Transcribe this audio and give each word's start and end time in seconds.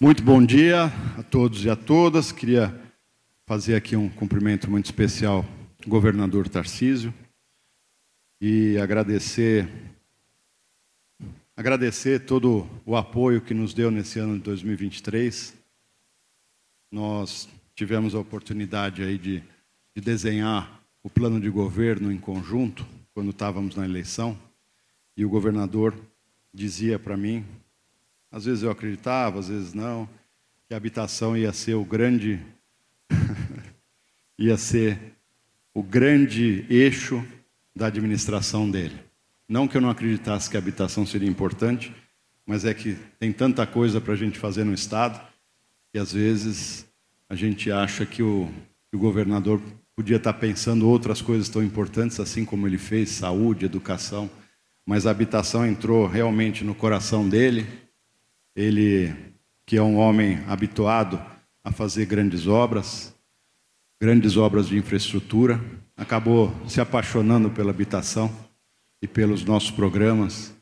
Muito 0.00 0.22
bom 0.22 0.40
dia 0.40 0.84
a 1.18 1.24
todos 1.24 1.64
e 1.64 1.68
a 1.68 1.74
todas. 1.74 2.30
Queria 2.30 2.72
fazer 3.44 3.74
aqui 3.74 3.96
um 3.96 4.08
cumprimento 4.08 4.70
muito 4.70 4.84
especial 4.84 5.44
ao 5.84 5.90
governador 5.90 6.48
Tarcísio 6.48 7.12
e 8.40 8.78
agradecer 8.78 9.68
agradecer 11.56 12.20
todo 12.20 12.64
o 12.86 12.94
apoio 12.94 13.40
que 13.40 13.52
nos 13.52 13.74
deu 13.74 13.90
nesse 13.90 14.20
ano 14.20 14.36
de 14.36 14.42
2023. 14.44 15.56
Nós 16.92 17.48
tivemos 17.74 18.14
a 18.14 18.20
oportunidade 18.20 19.02
aí 19.02 19.18
de, 19.18 19.42
de 19.96 20.00
desenhar 20.00 20.80
o 21.02 21.10
plano 21.10 21.40
de 21.40 21.50
governo 21.50 22.12
em 22.12 22.18
conjunto 22.18 22.86
quando 23.12 23.30
estávamos 23.30 23.74
na 23.74 23.84
eleição 23.84 24.38
e 25.16 25.24
o 25.24 25.28
governador 25.28 25.92
dizia 26.54 27.00
para 27.00 27.16
mim 27.16 27.44
às 28.30 28.44
vezes 28.44 28.62
eu 28.62 28.70
acreditava, 28.70 29.38
às 29.38 29.48
vezes 29.48 29.74
não, 29.74 30.08
que 30.66 30.74
a 30.74 30.76
habitação 30.76 31.36
ia 31.36 31.52
ser 31.52 31.74
o 31.74 31.84
grande 31.84 32.40
ia 34.38 34.56
ser 34.56 34.98
o 35.74 35.82
grande 35.82 36.66
eixo 36.68 37.24
da 37.74 37.86
administração 37.86 38.70
dele. 38.70 38.98
Não 39.48 39.66
que 39.66 39.76
eu 39.76 39.80
não 39.80 39.90
acreditasse 39.90 40.50
que 40.50 40.56
a 40.56 40.60
habitação 40.60 41.06
seria 41.06 41.28
importante, 41.28 41.94
mas 42.44 42.64
é 42.64 42.74
que 42.74 42.96
tem 43.18 43.32
tanta 43.32 43.66
coisa 43.66 44.00
para 44.00 44.12
a 44.12 44.16
gente 44.16 44.38
fazer 44.38 44.64
no 44.64 44.74
Estado 44.74 45.20
que 45.92 45.98
às 45.98 46.12
vezes 46.12 46.86
a 47.28 47.34
gente 47.34 47.70
acha 47.70 48.04
que 48.04 48.22
o, 48.22 48.48
que 48.90 48.96
o 48.96 48.98
governador 48.98 49.60
podia 49.96 50.16
estar 50.16 50.34
pensando 50.34 50.88
outras 50.88 51.22
coisas 51.22 51.48
tão 51.48 51.62
importantes, 51.62 52.20
assim 52.20 52.44
como 52.44 52.66
ele 52.66 52.78
fez, 52.78 53.10
saúde, 53.10 53.64
educação, 53.64 54.30
mas 54.86 55.06
a 55.06 55.10
habitação 55.10 55.66
entrou 55.66 56.06
realmente 56.06 56.62
no 56.62 56.74
coração 56.74 57.28
dele 57.28 57.66
ele, 58.58 59.14
que 59.64 59.76
é 59.76 59.82
um 59.82 59.96
homem 59.96 60.40
habituado 60.48 61.24
a 61.62 61.70
fazer 61.70 62.06
grandes 62.06 62.48
obras, 62.48 63.14
grandes 64.00 64.36
obras 64.36 64.66
de 64.66 64.76
infraestrutura, 64.76 65.60
acabou 65.96 66.52
se 66.66 66.80
apaixonando 66.80 67.50
pela 67.50 67.70
habitação 67.70 68.34
e 69.00 69.06
pelos 69.06 69.44
nossos 69.44 69.70
programas. 69.70 70.52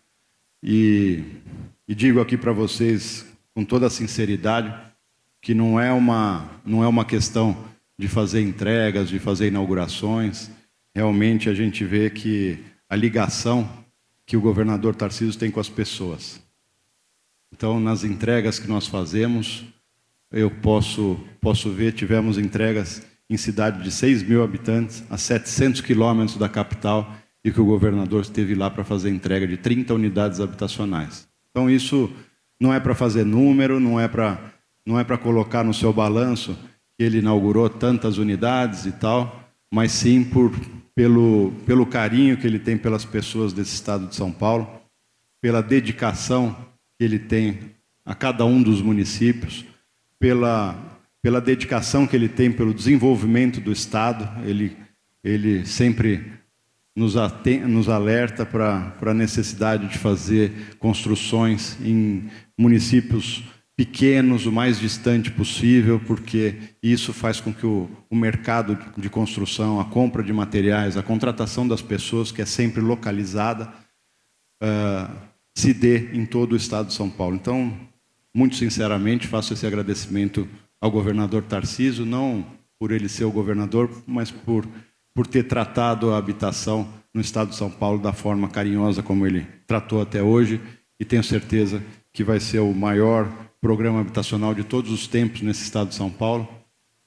E, 0.62 1.24
e 1.88 1.94
digo 1.94 2.20
aqui 2.20 2.36
para 2.36 2.52
vocês, 2.52 3.24
com 3.54 3.64
toda 3.64 3.86
a 3.86 3.90
sinceridade, 3.90 4.74
que 5.40 5.54
não 5.54 5.80
é 5.80 5.90
uma, 5.90 6.50
não 6.66 6.84
é 6.84 6.88
uma 6.88 7.04
questão 7.04 7.56
de 7.98 8.08
fazer 8.08 8.42
entregas, 8.42 9.08
de 9.08 9.18
fazer 9.18 9.48
inaugurações. 9.48 10.50
Realmente 10.94 11.48
a 11.48 11.54
gente 11.54 11.82
vê 11.82 12.10
que 12.10 12.58
a 12.90 12.94
ligação 12.94 13.66
que 14.26 14.36
o 14.36 14.40
governador 14.40 14.94
Tarcísio 14.94 15.38
tem 15.38 15.50
com 15.50 15.60
as 15.60 15.68
pessoas. 15.70 16.44
Então, 17.52 17.80
nas 17.80 18.04
entregas 18.04 18.58
que 18.58 18.68
nós 18.68 18.86
fazemos, 18.86 19.64
eu 20.30 20.50
posso, 20.50 21.18
posso 21.40 21.70
ver, 21.70 21.92
tivemos 21.92 22.38
entregas 22.38 23.02
em 23.28 23.36
cidade 23.36 23.82
de 23.82 23.90
6 23.90 24.22
mil 24.22 24.42
habitantes, 24.42 25.02
a 25.10 25.16
700 25.16 25.80
quilômetros 25.80 26.36
da 26.36 26.48
capital, 26.48 27.14
e 27.44 27.50
que 27.50 27.60
o 27.60 27.64
governador 27.64 28.22
esteve 28.22 28.54
lá 28.54 28.68
para 28.68 28.84
fazer 28.84 29.10
entrega 29.10 29.46
de 29.46 29.56
30 29.56 29.94
unidades 29.94 30.40
habitacionais. 30.40 31.28
Então, 31.50 31.70
isso 31.70 32.10
não 32.60 32.74
é 32.74 32.80
para 32.80 32.94
fazer 32.94 33.24
número, 33.24 33.78
não 33.78 34.00
é 34.00 34.08
para 34.08 34.52
não 34.84 34.98
é 35.00 35.02
para 35.02 35.18
colocar 35.18 35.64
no 35.64 35.74
seu 35.74 35.92
balanço 35.92 36.56
que 36.96 37.04
ele 37.04 37.18
inaugurou 37.18 37.68
tantas 37.68 38.18
unidades 38.18 38.86
e 38.86 38.92
tal, 38.92 39.44
mas 39.72 39.90
sim 39.90 40.22
por, 40.22 40.52
pelo, 40.94 41.52
pelo 41.66 41.84
carinho 41.84 42.36
que 42.36 42.46
ele 42.46 42.60
tem 42.60 42.78
pelas 42.78 43.04
pessoas 43.04 43.52
desse 43.52 43.74
estado 43.74 44.06
de 44.06 44.14
São 44.14 44.30
Paulo, 44.30 44.68
pela 45.42 45.60
dedicação 45.60 46.56
que 46.98 47.04
ele 47.04 47.18
tem 47.18 47.58
a 48.04 48.14
cada 48.14 48.44
um 48.44 48.62
dos 48.62 48.80
municípios, 48.80 49.64
pela, 50.18 50.74
pela 51.22 51.40
dedicação 51.40 52.06
que 52.06 52.16
ele 52.16 52.28
tem 52.28 52.50
pelo 52.50 52.72
desenvolvimento 52.72 53.60
do 53.60 53.72
Estado. 53.72 54.28
Ele, 54.46 54.76
ele 55.22 55.66
sempre 55.66 56.32
nos, 56.94 57.16
aten, 57.16 57.60
nos 57.66 57.88
alerta 57.88 58.46
para 58.46 58.94
a 59.02 59.14
necessidade 59.14 59.88
de 59.88 59.98
fazer 59.98 60.76
construções 60.78 61.76
em 61.84 62.30
municípios 62.56 63.44
pequenos, 63.76 64.46
o 64.46 64.52
mais 64.52 64.80
distante 64.80 65.30
possível, 65.30 66.00
porque 66.06 66.54
isso 66.82 67.12
faz 67.12 67.40
com 67.40 67.52
que 67.52 67.66
o, 67.66 67.90
o 68.08 68.16
mercado 68.16 68.78
de 68.96 69.10
construção, 69.10 69.78
a 69.78 69.84
compra 69.84 70.22
de 70.22 70.32
materiais, 70.32 70.96
a 70.96 71.02
contratação 71.02 71.68
das 71.68 71.82
pessoas, 71.82 72.32
que 72.32 72.40
é 72.40 72.46
sempre 72.46 72.80
localizada, 72.80 73.70
uh, 74.62 75.14
se 75.56 75.72
dê 75.72 76.10
em 76.12 76.26
todo 76.26 76.52
o 76.52 76.56
estado 76.56 76.88
de 76.88 76.92
São 76.94 77.08
Paulo. 77.08 77.34
Então, 77.34 77.72
muito 78.32 78.56
sinceramente, 78.56 79.26
faço 79.26 79.54
esse 79.54 79.66
agradecimento 79.66 80.46
ao 80.78 80.90
governador 80.90 81.42
Tarciso, 81.42 82.04
não 82.04 82.44
por 82.78 82.92
ele 82.92 83.08
ser 83.08 83.24
o 83.24 83.32
governador, 83.32 83.90
mas 84.06 84.30
por, 84.30 84.68
por 85.14 85.26
ter 85.26 85.44
tratado 85.44 86.12
a 86.12 86.18
habitação 86.18 86.86
no 87.12 87.22
estado 87.22 87.48
de 87.48 87.56
São 87.56 87.70
Paulo 87.70 87.98
da 87.98 88.12
forma 88.12 88.50
carinhosa 88.50 89.02
como 89.02 89.26
ele 89.26 89.46
tratou 89.66 90.02
até 90.02 90.22
hoje, 90.22 90.60
e 91.00 91.04
tenho 91.06 91.24
certeza 91.24 91.82
que 92.12 92.22
vai 92.22 92.38
ser 92.38 92.58
o 92.58 92.74
maior 92.74 93.26
programa 93.58 94.00
habitacional 94.00 94.54
de 94.54 94.62
todos 94.62 94.90
os 94.92 95.08
tempos 95.08 95.40
nesse 95.40 95.62
estado 95.62 95.88
de 95.88 95.94
São 95.94 96.10
Paulo, 96.10 96.46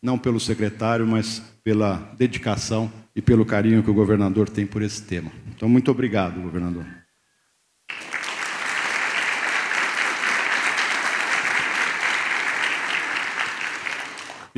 não 0.01 0.17
pelo 0.17 0.39
secretário, 0.39 1.05
mas 1.05 1.39
pela 1.63 1.97
dedicação 2.17 2.91
e 3.15 3.21
pelo 3.21 3.45
carinho 3.45 3.83
que 3.83 3.91
o 3.91 3.93
governador 3.93 4.49
tem 4.49 4.65
por 4.65 4.81
esse 4.81 5.03
tema. 5.03 5.31
Então, 5.55 5.69
muito 5.69 5.91
obrigado, 5.91 6.41
governador. 6.41 6.98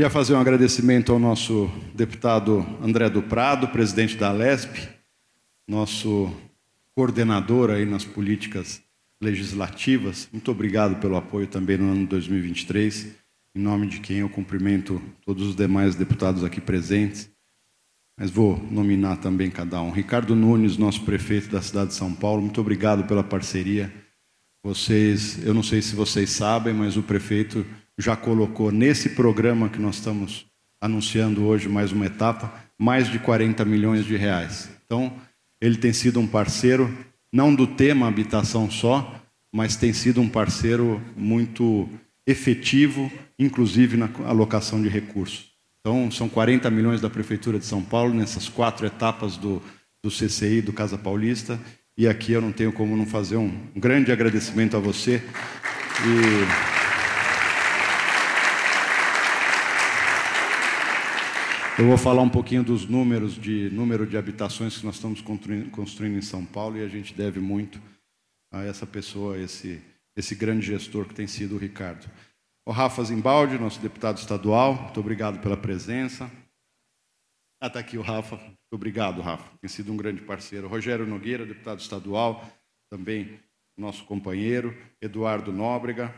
Queria 0.02 0.10
fazer 0.10 0.34
um 0.34 0.40
agradecimento 0.40 1.14
ao 1.14 1.20
nosso 1.20 1.70
deputado 1.94 2.66
André 2.82 3.08
do 3.08 3.22
Prado, 3.22 3.68
presidente 3.68 4.18
da 4.18 4.30
Alesp, 4.30 4.76
nosso 5.70 6.36
coordenador 6.96 7.70
aí 7.70 7.86
nas 7.86 8.04
políticas 8.04 8.82
legislativas. 9.22 10.28
Muito 10.34 10.50
obrigado 10.50 11.00
pelo 11.00 11.16
apoio 11.16 11.46
também 11.46 11.78
no 11.78 11.92
ano 11.92 12.08
2023, 12.08 13.16
em 13.56 13.62
nome 13.62 13.86
de 13.86 14.00
quem 14.00 14.18
eu 14.18 14.30
cumprimento 14.30 15.00
todos 15.24 15.50
os 15.50 15.56
demais 15.56 15.94
deputados 15.94 16.44
aqui 16.44 16.60
presentes. 16.60 17.30
Mas 18.20 18.32
vou 18.32 18.58
nominar 18.72 19.18
também 19.18 19.52
cada 19.52 19.80
um. 19.84 19.92
Ricardo 19.92 20.36
Nunes, 20.36 20.78
nosso 20.78 21.06
prefeito 21.06 21.50
da 21.50 21.62
cidade 21.62 21.90
de 21.90 21.96
São 21.96 22.12
Paulo, 22.12 22.42
muito 22.42 22.60
obrigado 22.60 23.04
pela 23.04 23.24
parceria. 23.24 23.94
Vocês, 24.64 25.46
eu 25.46 25.54
não 25.54 25.62
sei 25.62 25.80
se 25.80 25.94
vocês 25.94 26.32
sabem, 26.32 26.74
mas 26.74 26.98
o 26.98 27.04
prefeito 27.04 27.64
já 28.02 28.16
colocou 28.16 28.72
nesse 28.72 29.10
programa 29.10 29.70
que 29.70 29.80
nós 29.80 29.96
estamos 29.96 30.46
anunciando 30.82 31.46
hoje, 31.46 31.70
mais 31.70 31.92
uma 31.92 32.08
etapa, 32.08 32.52
mais 32.78 33.08
de 33.08 33.20
40 33.20 33.64
milhões 33.64 34.04
de 34.04 34.18
reais. 34.18 34.70
Então, 34.86 35.14
ele 35.62 35.78
tem 35.78 35.94
sido 35.94 36.20
um 36.20 36.26
parceiro, 36.26 36.92
não 37.32 37.54
do 37.54 37.68
tema 37.68 38.08
habitação 38.08 38.72
só, 38.72 39.22
mas 39.54 39.76
tem 39.76 39.94
sido 39.94 40.20
um 40.20 40.28
parceiro 40.28 41.00
muito 41.16 41.88
efetivo, 42.26 43.12
inclusive 43.38 43.96
na 43.96 44.10
alocação 44.26 44.82
de 44.82 44.90
recursos. 44.90 45.52
Então, 45.80 46.10
são 46.10 46.28
40 46.28 46.70
milhões 46.72 47.02
da 47.02 47.10
Prefeitura 47.10 47.60
de 47.60 47.66
São 47.66 47.84
Paulo 47.84 48.14
nessas 48.14 48.50
quatro 48.50 48.86
etapas 48.86 49.38
do, 49.38 49.62
do 50.04 50.10
CCI, 50.10 50.62
do 50.62 50.74
Casa 50.74 50.98
Paulista. 50.98 51.60
E 51.96 52.08
aqui 52.08 52.32
eu 52.32 52.42
não 52.42 52.52
tenho 52.52 52.72
como 52.72 52.98
não 52.98 53.06
fazer 53.06 53.38
um 53.38 53.52
grande 53.76 54.12
agradecimento 54.12 54.76
a 54.76 54.80
você. 54.80 55.22
E... 56.04 56.81
Eu 61.80 61.88
vou 61.88 61.98
falar 61.98 62.22
um 62.22 62.30
pouquinho 62.30 62.64
dos 62.64 62.86
números 62.86 63.36
de 63.36 63.70
número 63.70 64.06
de 64.06 64.18
habitações 64.18 64.78
que 64.78 64.86
nós 64.86 64.96
estamos 64.96 65.22
construindo 65.22 66.18
em 66.18 66.22
São 66.22 66.46
Paulo 66.46 66.78
e 66.78 66.84
a 66.84 66.88
gente 66.88 67.14
deve 67.14 67.40
muito 67.40 67.82
a 68.52 68.64
essa 68.64 68.86
pessoa, 68.86 69.38
esse 69.38 69.82
esse 70.16 70.36
grande 70.36 70.66
gestor 70.66 71.06
que 71.06 71.14
tem 71.14 71.28
sido 71.28 71.56
o 71.56 71.58
Ricardo. 71.58 72.10
O 72.66 72.72
Rafa 72.72 73.04
Zimbaldi, 73.04 73.58
nosso 73.58 73.80
deputado 73.80 74.18
estadual, 74.18 74.76
muito 74.76 75.00
obrigado 75.00 75.42
pela 75.42 75.58
presença. 75.58 76.30
Ah, 77.60 77.68
está 77.68 77.80
aqui 77.80 77.98
o 77.98 78.02
Rafa. 78.02 78.36
Muito 78.36 78.74
obrigado, 78.74 79.22
Rafa. 79.22 79.50
Tem 79.60 79.70
sido 79.70 79.92
um 79.92 79.98
grande 79.98 80.22
parceiro. 80.22 80.68
Rogério 80.68 81.06
Nogueira, 81.06 81.46
deputado 81.46 81.80
estadual, 81.80 82.46
também 82.90 83.40
nosso 83.78 84.04
companheiro. 84.06 84.76
Eduardo 85.02 85.52
Nóbrega, 85.52 86.14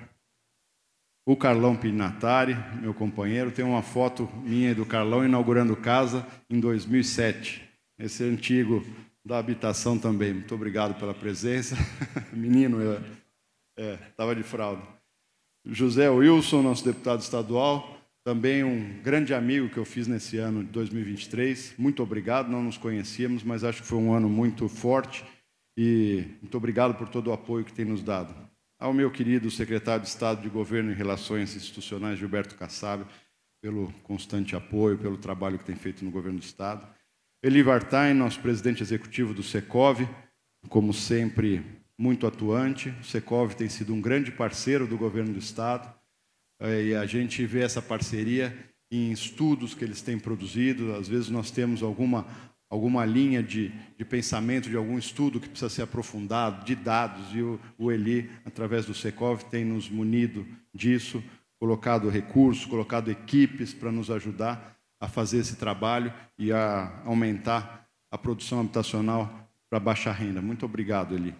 o 1.25 1.38
Carlão 1.38 1.75
Pinatari, 1.75 2.58
meu 2.81 2.94
companheiro, 2.94 3.52
tem 3.52 3.64
uma 3.64 3.81
foto 3.81 4.30
minha 4.44 4.75
do 4.75 4.86
Carlão 4.86 5.24
inaugurando 5.24 5.75
casa 5.75 6.28
em 6.50 6.60
2007. 6.60 7.62
Esse 7.98 8.24
é 8.24 8.28
antigo 8.28 8.84
da 9.25 9.38
habitação 9.38 9.98
também. 9.98 10.34
Muito 10.34 10.54
obrigado 10.54 11.00
pela 11.00 11.14
presença. 11.14 11.78
Menino, 12.34 12.80
estava 14.10 14.34
é, 14.34 14.36
de 14.36 14.44
fralda. 14.44 14.81
José 15.66 16.10
Wilson, 16.10 16.62
nosso 16.62 16.84
deputado 16.84 17.22
estadual, 17.22 17.98
também 18.25 18.66
um 18.66 19.02
grande 19.02 19.34
amigo 19.34 19.70
que 19.70 19.78
eu 19.78 19.86
fiz 19.86 20.08
nesse 20.08 20.38
ano 20.38 20.62
de 20.62 20.72
2023. 20.72 21.75
Muito 21.78 22.04
obrigado, 22.04 22.52
não 22.52 22.64
nos 22.64 22.78
conhecíamos, 22.78 23.44
mas 23.44 23.64
acho 23.64 23.81
que 23.81 23.88
foi 23.88 23.98
um 23.98 24.14
ano 24.14 24.28
muito 24.28 24.68
forte 24.68 25.24
e 25.78 26.25
muito 26.42 26.58
obrigado 26.58 26.96
por 26.96 27.08
todo 27.08 27.28
o 27.28 27.34
apoio 27.34 27.64
que 27.64 27.72
tem 27.72 27.86
nos 27.86 28.04
dado. 28.04 28.36
Ao 28.83 28.94
meu 28.94 29.09
querido 29.09 29.50
secretário 29.50 30.03
de 30.03 30.09
Estado 30.09 30.41
de 30.41 30.50
Governo 30.50 30.91
e 30.91 30.94
Relações 30.94 31.56
Institucionais, 31.56 32.19
Gilberto 32.19 32.56
Kassab, 32.56 33.06
pelo 33.62 33.94
constante 34.03 34.57
apoio, 34.57 34.97
pelo 34.97 35.15
trabalho 35.15 35.57
que 35.57 35.63
tem 35.63 35.75
feito 35.77 36.03
no 36.03 36.12
governo 36.12 36.38
do 36.38 36.44
Estado. 36.44 36.85
Eli 37.41 37.63
Vartain, 37.63 38.13
nosso 38.13 38.41
presidente 38.41 38.83
executivo 38.83 39.33
do 39.33 39.41
Secov, 39.41 40.06
como 40.68 40.94
sempre, 40.94 41.63
muito 41.97 42.27
atuante. 42.27 42.89
O 43.00 43.06
Secov 43.06 43.53
tem 43.53 43.69
sido 43.69 43.94
um 43.94 44.01
grande 44.01 44.33
parceiro 44.33 44.86
do 44.86 44.97
governo 44.97 45.31
do 45.31 45.39
Estado 45.39 45.89
eh, 46.59 46.88
e 46.88 46.94
a 46.95 47.06
gente 47.06 47.45
vê 47.45 47.62
essa 47.62 47.81
parceria 47.81 48.53
em 48.91 49.13
estudos 49.13 49.74
que 49.74 49.86
eles 49.86 50.01
têm 50.01 50.19
produzido. 50.19 50.94
Às 50.94 51.07
vezes 51.07 51.29
nós 51.29 51.51
temos 51.51 51.81
alguma, 51.81 52.27
alguma 52.74 53.06
linha 53.06 53.44
de, 53.44 53.70
de 53.96 54.04
pensamento, 54.04 54.68
de 54.68 54.75
algum 54.75 54.98
estudo 54.98 55.40
que 55.40 55.48
precisa 55.48 55.70
ser 55.70 55.84
aprofundado, 55.84 56.66
de 56.66 56.74
dados, 56.74 57.24
e 57.31 57.40
o, 57.40 57.60
o 57.78 57.92
Eli, 57.92 58.31
através 58.44 58.88
do 58.88 58.96
Secov, 58.96 59.44
tem 59.44 59.64
nos 59.64 59.88
munido 59.88 60.44
disso, 60.74 61.24
colocado 61.60 62.10
recursos, 62.10 62.66
colocado 62.66 63.12
equipes 63.12 63.75
para 63.75 63.92
nos 63.92 64.10
ajudar 64.10 64.75
a 65.00 65.08
fazer 65.08 65.38
esse 65.38 65.56
trabalho 65.56 66.12
e 66.36 66.52
a 66.52 67.04
aumentar 67.06 67.88
a 68.12 68.18
produção 68.18 68.62
habitacional 68.62 69.48
para 69.70 69.80
baixa 69.80 70.12
renda. 70.12 70.42
Muito 70.42 70.66
obrigado, 70.66 71.14
Eli. 71.14 71.36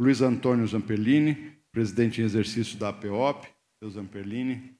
Luiz 0.00 0.22
Antônio 0.22 0.66
Zamperlini, 0.66 1.58
presidente 1.70 2.22
em 2.22 2.24
exercício 2.24 2.78
da 2.78 2.88
APOP. 2.88 3.46
Seu 3.78 3.90
Zamperlini. 3.90 4.74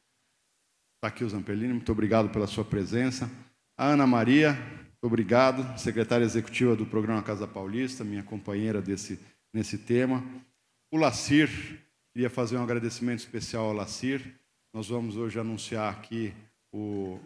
Está 0.96 1.08
aqui 1.08 1.24
o 1.24 1.28
Zamperlini, 1.28 1.74
muito 1.74 1.92
obrigado 1.92 2.30
pela 2.30 2.46
sua 2.46 2.64
presença. 2.64 3.30
A 3.78 3.86
Ana 3.86 4.06
Maria, 4.06 4.58
obrigado, 5.02 5.78
secretária 5.78 6.24
executiva 6.24 6.76
do 6.76 6.86
Programa 6.86 7.22
Casa 7.22 7.46
Paulista, 7.46 8.04
minha 8.04 8.22
companheira 8.22 8.80
desse, 8.82 9.18
nesse 9.52 9.78
tema. 9.78 10.24
O 10.92 10.96
Lacir, 10.96 11.48
queria 12.12 12.30
fazer 12.30 12.56
um 12.56 12.62
agradecimento 12.62 13.20
especial 13.20 13.66
ao 13.66 13.72
Lacir. 13.72 14.34
Nós 14.72 14.88
vamos 14.88 15.16
hoje 15.16 15.38
anunciar 15.38 15.92
aqui 15.92 16.34
o 16.72 17.18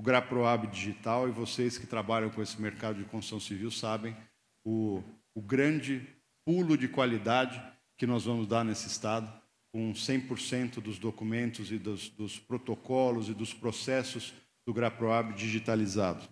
o 0.00 0.02
GraProab 0.02 0.66
Digital, 0.66 1.28
e 1.28 1.30
vocês 1.30 1.76
que 1.76 1.86
trabalham 1.86 2.30
com 2.30 2.40
esse 2.40 2.58
mercado 2.58 2.96
de 2.96 3.04
construção 3.04 3.38
civil 3.38 3.70
sabem 3.70 4.16
o, 4.64 5.02
o 5.34 5.42
grande 5.42 6.06
pulo 6.42 6.74
de 6.74 6.88
qualidade 6.88 7.62
que 7.98 8.06
nós 8.06 8.24
vamos 8.24 8.46
dar 8.46 8.64
nesse 8.64 8.88
Estado, 8.88 9.30
com 9.70 9.92
100% 9.92 10.80
dos 10.80 10.98
documentos 10.98 11.70
e 11.70 11.78
dos, 11.78 12.08
dos, 12.08 12.38
protocolos 12.38 13.28
e 13.28 13.34
dos 13.34 13.52
processos 13.52 14.32
do 14.66 14.72
GraProab 14.72 15.34
digitalizados. 15.34 16.26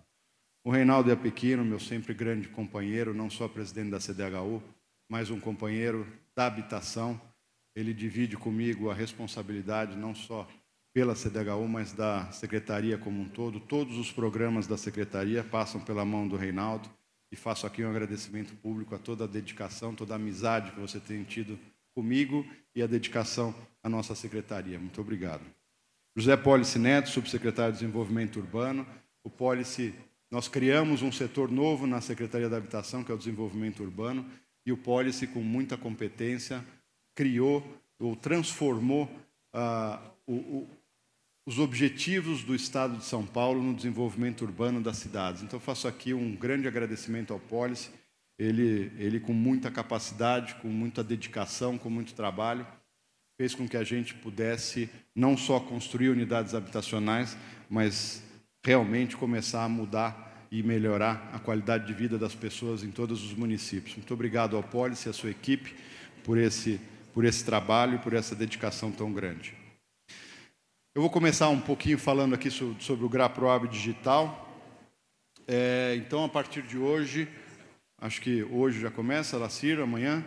O 0.63 0.71
Reinaldo 0.71 1.11
Apequino, 1.11 1.63
meu 1.63 1.79
sempre 1.79 2.13
grande 2.13 2.47
companheiro, 2.49 3.13
não 3.13 3.29
só 3.29 3.47
presidente 3.47 3.91
da 3.91 3.99
CDHU, 3.99 4.61
mas 5.07 5.29
um 5.29 5.39
companheiro 5.39 6.05
da 6.35 6.45
habitação, 6.45 7.19
ele 7.75 7.93
divide 7.93 8.35
comigo 8.35 8.89
a 8.89 8.93
responsabilidade 8.93 9.95
não 9.95 10.13
só 10.13 10.47
pela 10.93 11.15
CDHU, 11.15 11.67
mas 11.67 11.93
da 11.93 12.31
secretaria 12.31 12.97
como 12.97 13.21
um 13.21 13.29
todo. 13.29 13.59
Todos 13.59 13.97
os 13.97 14.11
programas 14.11 14.67
da 14.67 14.77
secretaria 14.77 15.43
passam 15.43 15.79
pela 15.79 16.03
mão 16.03 16.27
do 16.27 16.35
Reinaldo 16.35 16.89
e 17.31 17.35
faço 17.35 17.65
aqui 17.65 17.83
um 17.83 17.89
agradecimento 17.89 18.53
público 18.55 18.95
a 18.95 18.99
toda 18.99 19.23
a 19.23 19.27
dedicação, 19.27 19.93
toda 19.93 20.13
a 20.13 20.17
amizade 20.17 20.71
que 20.71 20.79
você 20.79 20.99
tem 20.99 21.23
tido 21.23 21.59
comigo 21.93 22.45
e 22.75 22.81
a 22.81 22.87
dedicação 22.87 23.53
à 23.83 23.89
nossa 23.89 24.15
secretaria. 24.15 24.79
Muito 24.79 24.99
obrigado. 24.99 25.43
José 26.15 26.35
Pólice 26.35 26.79
Neto, 26.79 27.09
subsecretário 27.09 27.73
de 27.73 27.79
Desenvolvimento 27.79 28.39
Urbano. 28.39 28.85
O 29.23 29.29
Pólice, 29.29 29.93
nós 30.31 30.47
criamos 30.47 31.01
um 31.01 31.11
setor 31.11 31.49
novo 31.51 31.87
na 31.87 32.01
Secretaria 32.01 32.49
da 32.49 32.57
Habitação, 32.57 33.03
que 33.03 33.11
é 33.11 33.15
o 33.15 33.17
Desenvolvimento 33.17 33.81
Urbano, 33.81 34.25
e 34.65 34.71
o 34.71 34.77
Pólice, 34.77 35.25
com 35.25 35.41
muita 35.41 35.75
competência, 35.75 36.63
criou 37.15 37.65
ou 37.99 38.15
transformou 38.15 39.05
uh, 39.53 39.99
o, 40.27 40.33
o, 40.33 40.69
os 41.47 41.57
objetivos 41.57 42.43
do 42.43 42.53
Estado 42.53 42.97
de 42.97 43.05
São 43.05 43.25
Paulo 43.25 43.63
no 43.63 43.73
desenvolvimento 43.73 44.43
urbano 44.43 44.81
das 44.81 44.97
cidades. 44.97 45.41
Então, 45.41 45.59
faço 45.59 45.87
aqui 45.87 46.13
um 46.13 46.35
grande 46.35 46.67
agradecimento 46.67 47.33
ao 47.33 47.39
Pólice, 47.39 47.89
ele, 48.37 48.91
ele 48.97 49.19
com 49.19 49.33
muita 49.33 49.71
capacidade, 49.71 50.55
com 50.55 50.67
muita 50.67 51.03
dedicação, 51.03 51.77
com 51.77 51.89
muito 51.89 52.13
trabalho, 52.13 52.65
fez 53.37 53.55
com 53.55 53.67
que 53.67 53.75
a 53.75 53.83
gente 53.83 54.13
pudesse 54.13 54.89
não 55.15 55.35
só 55.35 55.59
construir 55.59 56.09
unidades 56.09 56.53
habitacionais, 56.53 57.35
mas 57.69 58.23
realmente 58.65 59.15
começar 59.15 59.63
a 59.63 59.69
mudar 59.69 60.47
e 60.51 60.63
melhorar 60.63 61.29
a 61.33 61.39
qualidade 61.39 61.85
de 61.85 61.93
vida 61.93 62.17
das 62.17 62.33
pessoas 62.33 62.83
em 62.83 62.91
todos 62.91 63.23
os 63.23 63.33
municípios. 63.33 63.95
Muito 63.95 64.13
obrigado 64.13 64.55
ao 64.55 64.63
Pólice 64.63 65.07
e 65.07 65.11
à 65.11 65.13
sua 65.13 65.29
equipe 65.29 65.75
por 66.23 66.37
esse, 66.37 66.79
por 67.13 67.23
esse 67.23 67.45
trabalho 67.45 67.95
e 67.95 67.99
por 67.99 68.13
essa 68.13 68.35
dedicação 68.35 68.91
tão 68.91 69.13
grande. 69.13 69.53
Eu 70.95 71.01
vou 71.01 71.09
começar 71.09 71.49
um 71.49 71.61
pouquinho 71.61 71.97
falando 71.97 72.33
aqui 72.33 72.49
sobre 72.49 73.05
o 73.05 73.09
GraProab 73.09 73.67
digital. 73.67 74.47
É, 75.47 75.95
então, 75.97 76.25
a 76.25 76.29
partir 76.29 76.63
de 76.63 76.77
hoje, 76.77 77.27
acho 77.99 78.19
que 78.21 78.43
hoje 78.43 78.81
já 78.81 78.91
começa, 78.91 79.37
Lacir, 79.37 79.79
amanhã. 79.79 80.25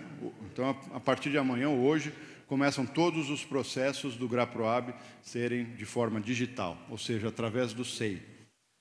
Então, 0.51 0.71
a 0.95 1.01
partir 1.01 1.31
de 1.31 1.39
amanhã 1.39 1.69
ou 1.69 1.81
hoje, 1.81 2.13
começam 2.53 2.85
todos 2.85 3.31
os 3.31 3.43
processos 3.43 4.15
do 4.15 4.29
GraProab 4.29 4.93
serem 5.23 5.65
de 5.75 5.87
forma 5.87 6.21
digital, 6.21 6.77
ou 6.91 6.99
seja, 6.99 7.29
através 7.29 7.73
do 7.73 7.83
SEI. 7.83 8.21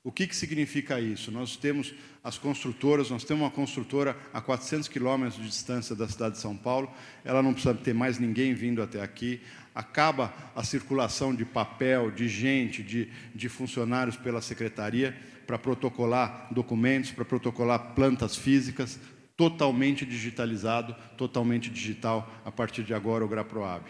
O 0.04 0.12
que, 0.12 0.28
que 0.28 0.36
significa 0.36 1.00
isso? 1.00 1.32
Nós 1.32 1.56
temos 1.56 1.94
as 2.22 2.38
construtoras, 2.38 3.10
nós 3.10 3.24
temos 3.24 3.44
uma 3.44 3.50
construtora 3.50 4.18
a 4.34 4.42
400 4.42 4.90
quilômetros 4.90 5.42
de 5.42 5.48
distância 5.48 5.96
da 5.96 6.06
cidade 6.06 6.36
de 6.36 6.42
São 6.42 6.58
Paulo, 6.58 6.92
ela 7.24 7.42
não 7.42 7.54
precisa 7.54 7.74
ter 7.74 7.94
mais 7.94 8.20
ninguém 8.20 8.54
vindo 8.54 8.84
até 8.84 9.02
aqui, 9.02 9.40
acaba 9.74 10.34
a 10.54 10.66
circulação 10.66 11.34
de 11.34 11.46
papel, 11.46 12.12
de 12.12 12.28
gente, 12.28 12.84
de, 12.84 13.08
de 13.34 13.48
funcionários 13.48 14.18
pela 14.18 14.42
secretaria 14.42 15.18
para 15.48 15.58
protocolar 15.58 16.50
documentos, 16.52 17.12
para 17.12 17.24
protocolar 17.24 17.94
plantas 17.96 18.36
físicas, 18.36 19.00
totalmente 19.42 20.06
digitalizado, 20.06 20.96
totalmente 21.18 21.68
digital 21.68 22.32
a 22.46 22.52
partir 22.52 22.84
de 22.84 22.94
agora 22.94 23.26
o 23.26 23.28
GraProab. 23.28 23.84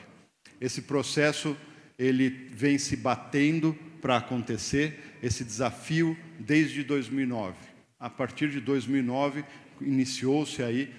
Esse 0.61 0.83
processo 0.83 1.57
ele 1.99 2.29
vem 2.29 2.77
se 2.77 2.95
batendo 2.95 3.77
para 4.01 4.15
acontecer, 4.15 5.17
esse 5.21 5.43
desafio 5.43 6.17
desde 6.39 6.85
2009. 6.85 7.57
A 7.99 8.09
partir 8.09 8.49
de 8.49 8.61
2009 8.61 9.43
iniciou-se 9.81 10.63
aí 10.63 10.93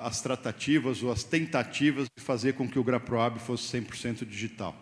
as 0.00 0.22
tratativas 0.22 1.02
ou 1.02 1.12
as 1.12 1.22
tentativas 1.22 2.08
de 2.16 2.24
fazer 2.24 2.54
com 2.54 2.66
que 2.66 2.78
o 2.78 2.84
GraProab 2.84 3.38
fosse 3.40 3.78
100% 3.78 4.24
digital. 4.26 4.74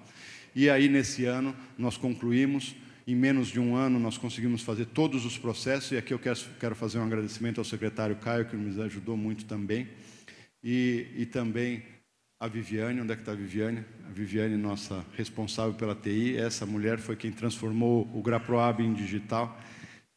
E 0.55 0.71
aí, 0.71 0.89
nesse 0.89 1.25
ano, 1.25 1.53
nós 1.77 1.97
concluímos, 1.97 2.77
em 3.11 3.15
menos 3.15 3.49
de 3.49 3.59
um 3.59 3.75
ano, 3.75 3.99
nós 3.99 4.17
conseguimos 4.17 4.63
fazer 4.63 4.87
todos 4.87 5.25
os 5.25 5.37
processos, 5.37 5.93
e 5.93 5.97
aqui 5.97 6.15
eu 6.15 6.19
quero, 6.19 6.75
fazer 6.75 6.99
um 6.99 7.05
agradecimento 7.05 7.59
ao 7.59 7.65
secretário 7.65 8.17
Caio, 8.17 8.47
que 8.47 8.57
nos 8.57 8.79
ajudou 8.79 9.17
muito 9.17 9.45
também, 9.47 9.89
e, 10.63 11.07
e 11.17 11.27
também 11.27 11.83
a 12.39 12.47
Viviane, 12.47 13.01
onde 13.01 13.13
é 13.13 13.17
que 13.17 13.23
está 13.23 13.33
a 13.33 13.35
Viviane? 13.35 13.85
A 14.09 14.13
Viviane, 14.13 14.57
nossa 14.57 15.05
responsável 15.17 15.75
pela 15.75 15.95
TI, 15.95 16.37
essa 16.37 16.65
mulher 16.65 16.99
foi 16.99 17.17
quem 17.17 17.33
transformou 17.33 18.09
o 18.15 18.23
GraProab 18.23 18.83
em 18.83 18.93
digital, 18.93 19.61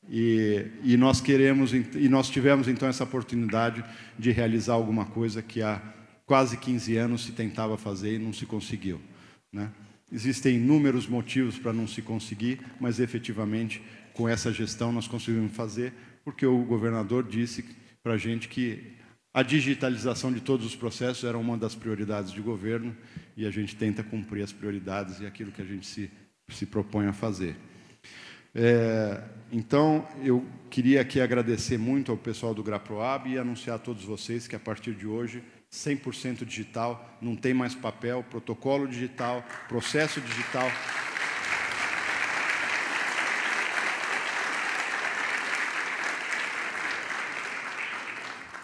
e, 0.10 0.68
e, 0.84 0.98
nós 0.98 1.22
queremos 1.22 1.74
e 1.74 2.10
nós 2.10 2.30
tivemos 2.30 2.68
então 2.68 2.90
essa 2.90 3.06
oportunidade 3.06 3.82
de 4.20 4.32
realizar 4.32 4.74
alguma 4.74 5.06
coisa 5.06 5.42
que 5.42 5.62
há 5.62 5.82
quase 6.26 6.58
15 6.58 6.98
anos 6.98 7.24
se 7.24 7.32
tentava 7.32 7.78
fazer 7.78 8.16
e 8.16 8.20
não 8.20 8.34
se 8.34 8.46
conseguiu. 8.46 9.00
Né? 9.52 9.72
Existem 10.14 10.58
inúmeros 10.58 11.08
motivos 11.08 11.58
para 11.58 11.74
não 11.74 11.88
se 11.88 12.02
conseguir, 12.02 12.60
mas 12.80 13.00
efetivamente 13.00 13.82
com 14.14 14.30
essa 14.30 14.54
gestão 14.54 14.92
nós 14.92 15.08
conseguimos 15.08 15.56
fazer, 15.56 15.92
porque 16.24 16.46
o 16.46 16.64
governador 16.64 17.24
disse 17.28 17.66
para 18.04 18.14
a 18.14 18.18
gente 18.18 18.48
que 18.48 18.94
a 19.34 19.42
digitalização 19.42 20.32
de 20.32 20.40
todos 20.40 20.68
os 20.68 20.76
processos 20.76 21.24
era 21.24 21.36
uma 21.36 21.58
das 21.58 21.74
prioridades 21.74 22.32
de 22.32 22.40
governo 22.40 22.96
e 23.36 23.48
a 23.48 23.50
gente 23.50 23.76
tenta 23.76 24.04
cumprir 24.04 24.44
as 24.44 24.54
prioridades 24.54 25.20
e 25.20 25.26
aquilo 25.26 25.52
que 25.52 25.64
a 25.64 25.66
gente 25.66 25.88
se, 25.88 26.12
se 26.50 26.68
propõe 26.68 27.08
a 27.08 27.14
fazer. 27.14 27.56
É, 28.54 29.20
então, 29.52 30.08
eu 30.24 30.46
queria 30.70 31.02
aqui 31.02 31.20
agradecer 31.20 31.80
muito 31.80 32.12
ao 32.12 32.18
pessoal 32.18 32.54
do 32.54 32.62
GraProab 32.62 33.28
e 33.28 33.40
anunciar 33.40 33.78
a 33.78 33.80
todos 33.80 34.04
vocês 34.04 34.48
que 34.48 34.56
a 34.56 34.60
partir 34.60 34.94
de 34.94 35.08
hoje, 35.08 35.42
100% 35.74 36.46
digital, 36.46 37.18
não 37.20 37.36
tem 37.36 37.52
mais 37.52 37.74
papel, 37.74 38.24
protocolo 38.30 38.88
digital, 38.88 39.44
processo 39.68 40.22
digital. 40.22 40.72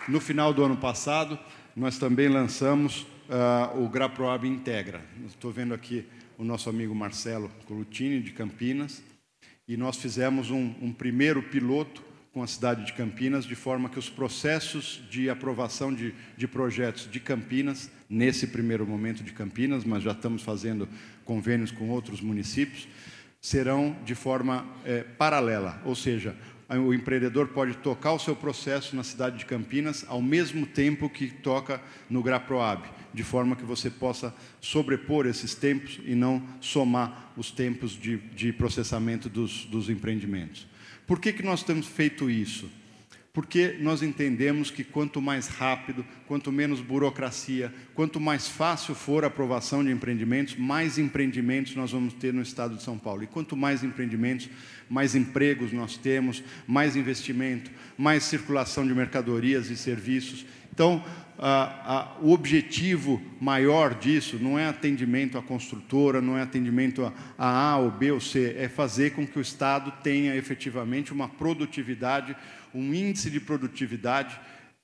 No 0.08 0.22
final 0.22 0.54
do 0.54 0.63
ano 0.63 0.78
passado, 0.78 1.38
nós 1.75 1.98
também 1.98 2.28
lançamos 2.28 3.01
uh, 3.01 3.84
o 3.84 3.89
GraProab 3.89 4.48
Integra. 4.48 5.01
Estou 5.25 5.51
vendo 5.51 5.74
aqui 5.74 6.06
o 6.38 6.44
nosso 6.44 6.70
amigo 6.70 6.94
Marcelo 6.94 7.50
Colutini, 7.66 8.22
de 8.22 8.32
Campinas, 8.32 9.01
e 9.68 9.75
nós 9.75 9.98
fizemos 9.98 10.51
um, 10.51 10.75
um 10.80 10.94
primeiro 10.94 11.42
piloto 11.42 12.04
com 12.33 12.43
a 12.43 12.48
cidade 12.48 12.86
de 12.86 12.93
Campinas, 12.93 13.45
de 13.45 13.55
forma 13.55 13.89
que 13.89 13.98
os 13.98 14.09
processos 14.09 15.01
de 15.09 15.29
aprovação 15.29 15.93
de, 15.93 16.13
de 16.38 16.48
projetos 16.48 17.09
de 17.09 17.19
Campinas 17.19 17.89
nesse 18.09 18.48
primeiro 18.48 18.86
momento 18.86 19.24
de 19.24 19.33
Campinas, 19.33 19.83
mas 19.83 20.03
já 20.03 20.12
estamos 20.12 20.43
fazendo 20.43 20.88
convênios 21.25 21.71
com 21.71 21.89
outros 21.89 22.21
municípios, 22.21 22.88
serão 23.41 23.95
de 24.05 24.13
forma 24.13 24.65
é, 24.86 25.01
paralela, 25.01 25.81
ou 25.86 25.95
seja, 25.95 26.36
o 26.77 26.93
empreendedor 26.93 27.48
pode 27.48 27.75
tocar 27.77 28.13
o 28.13 28.19
seu 28.19 28.36
processo 28.36 28.95
na 28.95 29.03
cidade 29.03 29.39
de 29.39 29.45
Campinas 29.45 30.05
ao 30.07 30.21
mesmo 30.21 30.67
tempo 30.67 31.09
que 31.09 31.27
toca 31.27 31.81
no 32.07 32.21
GraProab, 32.21 32.88
de 33.12 33.24
forma 33.24 33.55
que 33.55 33.63
você 33.63 33.89
possa 33.89 34.36
sobrepor 34.62 35.25
esses 35.25 35.55
tempos 35.55 36.00
e 36.05 36.13
não 36.13 36.43
somar 36.62 37.33
os 37.36 37.50
tempos 37.50 37.93
de, 37.93 38.17
de 38.17 38.53
processamento 38.53 39.27
dos, 39.27 39.65
dos 39.65 39.89
empreendimentos. 39.89 40.67
Por 41.10 41.20
que, 41.20 41.34
que 41.34 41.44
nós 41.44 41.63
temos 41.63 41.88
feito 41.88 42.30
isso? 42.30 42.70
porque 43.32 43.78
nós 43.80 44.01
entendemos 44.01 44.72
que 44.72 44.84
quanto 44.84 45.22
mais 45.22 45.48
rápido, 45.48 46.06
quanto 46.28 46.51
menos 46.51 46.82
burocracia, 46.82 47.74
quanto 47.94 48.20
mais 48.20 48.50
fácil 48.50 48.96
for 48.96 49.24
a 49.24 49.28
aprovação 49.28 49.84
de 49.84 49.92
empreendimentos, 49.92 50.56
mais 50.56 50.98
empreendimentos 50.98 51.75
nós 51.75 51.92
vamos 51.92 52.13
ter 52.13 52.34
no 52.34 52.42
estado 52.42 52.75
de 52.75 52.84
São 52.84 52.98
Paulo. 52.98 53.24
E 53.24 53.28
quanto 53.28 53.56
mais 53.56 53.84
empreendimentos, 53.84 54.50
mais 54.89 55.16
empregos 55.16 55.72
nós 55.72 55.96
temos, 55.96 56.44
mais 56.68 56.96
investimento, 56.96 57.72
mais 57.98 58.24
circulação 58.24 58.86
de 58.86 58.94
mercadorias 58.94 59.70
e 59.70 59.78
serviços. 59.78 60.46
Então, 60.79 61.03
o 62.21 62.31
objetivo 62.31 63.21
maior 63.38 63.93
disso 63.95 64.39
não 64.39 64.57
é 64.57 64.65
atendimento 64.65 65.38
à 65.38 65.41
construtora, 65.41 66.21
não 66.21 66.38
é 66.38 66.41
atendimento 66.41 67.03
a, 67.03 67.12
a 67.38 67.71
A 67.71 67.77
ou 67.79 67.91
B 67.91 68.13
ou 68.13 68.21
C, 68.21 68.55
é 68.57 68.69
fazer 68.69 69.09
com 69.09 69.27
que 69.27 69.38
o 69.38 69.41
Estado 69.41 69.91
tenha 70.01 70.33
efetivamente 70.38 71.12
uma 71.12 71.27
produtividade 71.27 72.33
um 72.74 72.93
índice 72.93 73.29
de 73.29 73.41
produtividade 73.41 74.39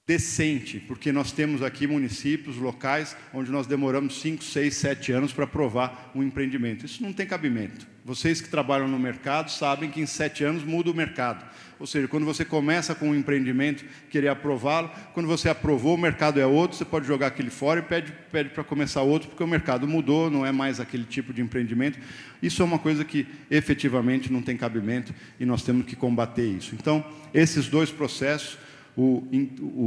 decente, 0.05 0.81
porque 0.81 1.13
nós 1.13 1.31
temos 1.31 1.61
aqui 1.61 1.87
municípios, 1.87 2.57
locais, 2.57 3.15
onde 3.33 3.49
nós 3.49 3.67
demoramos 3.67 4.19
5, 4.19 4.43
6, 4.43 4.75
7 4.75 5.11
anos 5.13 5.31
para 5.31 5.45
aprovar 5.45 6.11
um 6.13 6.21
empreendimento. 6.21 6.85
Isso 6.85 7.01
não 7.01 7.13
tem 7.13 7.25
cabimento. 7.25 7.87
Vocês 8.05 8.39
que 8.39 8.47
trabalham 8.47 8.87
no 8.87 8.99
mercado 8.99 9.49
sabem 9.49 9.89
que 9.89 9.99
em 9.99 10.05
sete 10.05 10.43
anos 10.43 10.63
muda 10.63 10.91
o 10.91 10.93
mercado. 10.93 11.43
Ou 11.79 11.87
seja, 11.87 12.07
quando 12.07 12.23
você 12.23 12.45
começa 12.45 12.93
com 12.93 13.09
um 13.09 13.15
empreendimento, 13.15 13.83
querer 14.11 14.27
aprová-lo, 14.27 14.91
quando 15.11 15.25
você 15.25 15.49
aprovou, 15.49 15.95
o 15.95 15.97
mercado 15.97 16.39
é 16.39 16.45
outro, 16.45 16.77
você 16.77 16.85
pode 16.85 17.07
jogar 17.07 17.25
aquele 17.25 17.49
fora 17.49 17.79
e 17.79 17.83
pede, 17.83 18.13
pede 18.31 18.49
para 18.49 18.63
começar 18.63 19.01
outro, 19.01 19.29
porque 19.29 19.43
o 19.43 19.47
mercado 19.47 19.87
mudou, 19.87 20.29
não 20.29 20.45
é 20.45 20.51
mais 20.51 20.79
aquele 20.79 21.03
tipo 21.03 21.33
de 21.33 21.41
empreendimento. 21.41 21.97
Isso 22.43 22.61
é 22.61 22.65
uma 22.65 22.77
coisa 22.77 23.03
que 23.03 23.25
efetivamente 23.49 24.31
não 24.31 24.43
tem 24.43 24.55
cabimento 24.55 25.11
e 25.39 25.45
nós 25.45 25.63
temos 25.63 25.87
que 25.87 25.95
combater 25.95 26.45
isso. 26.45 26.75
Então, 26.75 27.03
esses 27.33 27.67
dois 27.67 27.89
processos, 27.89 28.59
o, 28.95 29.23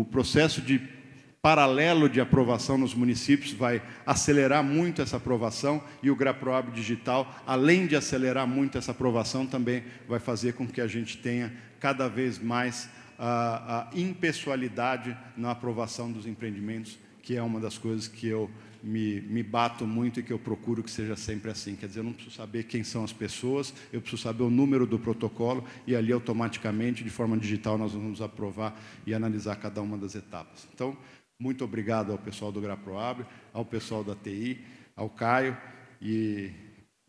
o 0.00 0.04
processo 0.10 0.60
de 0.60 0.80
paralelo 1.48 2.10
de 2.10 2.20
aprovação 2.20 2.76
nos 2.76 2.92
municípios 2.92 3.54
vai 3.54 3.80
acelerar 4.04 4.62
muito 4.62 5.00
essa 5.00 5.16
aprovação 5.16 5.82
e 6.02 6.10
o 6.10 6.14
GraProab 6.14 6.70
digital, 6.72 7.34
além 7.46 7.86
de 7.86 7.96
acelerar 7.96 8.46
muito 8.46 8.76
essa 8.76 8.90
aprovação, 8.90 9.46
também 9.46 9.82
vai 10.06 10.20
fazer 10.20 10.52
com 10.52 10.68
que 10.68 10.78
a 10.78 10.86
gente 10.86 11.16
tenha 11.16 11.50
cada 11.80 12.06
vez 12.06 12.38
mais 12.38 12.90
a, 13.18 13.88
a 13.88 13.98
impessoalidade 13.98 15.16
na 15.38 15.52
aprovação 15.52 16.12
dos 16.12 16.26
empreendimentos, 16.26 16.98
que 17.22 17.34
é 17.34 17.42
uma 17.42 17.58
das 17.58 17.78
coisas 17.78 18.06
que 18.06 18.28
eu 18.28 18.50
me, 18.82 19.22
me 19.22 19.42
bato 19.42 19.86
muito 19.86 20.20
e 20.20 20.22
que 20.22 20.32
eu 20.32 20.38
procuro 20.38 20.82
que 20.82 20.90
seja 20.90 21.16
sempre 21.16 21.50
assim. 21.50 21.74
Quer 21.76 21.86
dizer, 21.86 22.00
eu 22.00 22.04
não 22.04 22.12
preciso 22.12 22.36
saber 22.36 22.64
quem 22.64 22.84
são 22.84 23.04
as 23.04 23.12
pessoas, 23.12 23.72
eu 23.92 24.00
preciso 24.00 24.22
saber 24.22 24.42
o 24.42 24.50
número 24.50 24.86
do 24.86 24.98
protocolo 24.98 25.64
e 25.86 25.96
ali 25.96 26.12
automaticamente, 26.12 27.02
de 27.02 27.10
forma 27.10 27.36
digital, 27.36 27.78
nós 27.78 27.92
vamos 27.92 28.20
aprovar 28.20 28.78
e 29.06 29.14
analisar 29.14 29.56
cada 29.56 29.80
uma 29.80 29.96
das 29.96 30.14
etapas. 30.14 30.68
Então, 30.74 30.96
muito 31.40 31.64
obrigado 31.64 32.10
ao 32.10 32.18
pessoal 32.18 32.50
do 32.50 32.60
GraProab, 32.60 33.24
ao 33.52 33.64
pessoal 33.64 34.02
da 34.02 34.16
TI, 34.16 34.60
ao 34.96 35.08
Caio 35.08 35.56
e, 36.02 36.50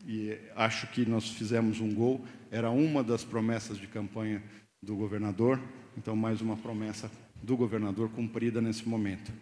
e 0.06 0.38
acho 0.54 0.86
que 0.88 1.04
nós 1.04 1.28
fizemos 1.30 1.80
um 1.80 1.92
gol. 1.92 2.24
Era 2.48 2.70
uma 2.70 3.02
das 3.02 3.24
promessas 3.24 3.76
de 3.76 3.88
campanha 3.88 4.40
do 4.80 4.94
governador, 4.94 5.60
então 5.98 6.14
mais 6.14 6.40
uma 6.40 6.56
promessa 6.56 7.10
do 7.42 7.56
governador 7.56 8.08
cumprida 8.10 8.60
nesse 8.60 8.88
momento. 8.88 9.32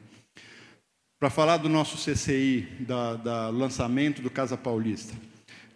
Para 1.21 1.29
falar 1.29 1.59
do 1.59 1.69
nosso 1.69 1.99
CCI, 1.99 2.63
da, 2.81 3.17
da, 3.17 3.51
lançamento 3.51 4.23
do 4.23 4.31
Casa 4.31 4.57
Paulista, 4.57 5.15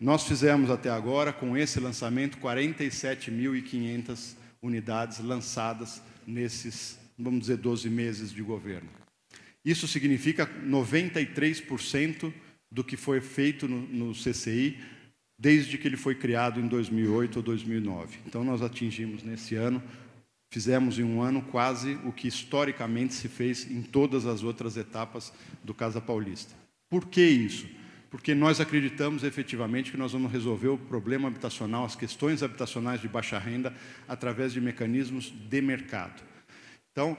nós 0.01 0.27
fizemos 0.27 0.71
até 0.71 0.89
agora, 0.89 1.35
com 1.35 1.55
esse 1.55 1.79
lançamento, 1.79 2.39
47.500 2.39 4.37
unidades 4.63 5.19
lançadas 5.19 6.03
nesses, 6.27 6.99
vamos 7.19 7.41
dizer, 7.41 7.59
12 7.59 7.91
meses 7.91 8.33
de 8.33 8.43
governo. 8.43 9.02
Isso 9.65 9.87
significa 9.87 10.47
93% 10.47 12.33
do 12.71 12.83
que 12.83 12.97
foi 12.97 13.21
feito 13.21 13.69
no, 13.69 13.81
no 13.81 14.13
CCI 14.13 14.79
desde 15.39 15.77
que 15.77 15.89
ele 15.89 15.97
foi 15.97 16.15
criado 16.15 16.61
em 16.61 16.69
2008 16.69 17.37
ou 17.37 17.43
2009. 17.43 18.19
Então, 18.27 18.45
nós 18.45 18.63
atingimos 18.63 19.23
nesse 19.23 19.55
ano 19.55 19.83
Fizemos 20.53 20.99
em 20.99 21.03
um 21.03 21.23
ano 21.23 21.41
quase 21.41 21.99
o 22.05 22.13
que 22.13 22.29
historicamente 22.29 23.15
se 23.15 23.27
fez 23.27 23.71
em 23.71 23.81
todas 23.81 24.27
as 24.27 24.43
outras 24.43 24.77
etapas 24.77 25.33
do 25.65 25.73
Casa 25.73 25.99
Paulista. 25.99 26.55
Por 26.91 27.07
que 27.07 27.23
isso? 27.23 27.67
Porque 28.11 28.35
nós 28.35 28.61
acreditamos 28.61 29.25
efetivamente 29.25 29.91
que 29.91 29.97
nós 29.97 30.13
vamos 30.13 30.31
resolver 30.31 30.69
o 30.69 30.77
problema 30.77 31.27
habitacional, 31.27 31.87
as 31.87 31.97
questões 31.97 32.43
habitacionais 32.43 33.01
de 33.01 33.09
baixa 33.09 33.39
renda, 33.39 33.75
através 34.07 34.53
de 34.53 34.61
mecanismos 34.61 35.33
de 35.49 35.63
mercado. 35.63 36.23
Então, 36.93 37.17